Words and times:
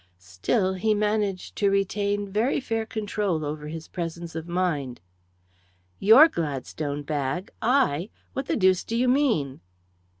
Still, 0.17 0.73
he 0.73 0.95
managed 0.95 1.55
to 1.57 1.69
retain 1.69 2.27
very 2.27 2.59
fair 2.59 2.87
control 2.87 3.45
over 3.45 3.67
his 3.67 3.87
presence 3.87 4.33
of 4.33 4.47
mind. 4.47 4.99
"Your 5.99 6.27
Gladstone 6.27 7.03
bag! 7.03 7.51
I! 7.61 8.09
What 8.33 8.47
the 8.47 8.57
deuce 8.57 8.83
do 8.83 8.97
you 8.97 9.07
mean?" 9.07 9.61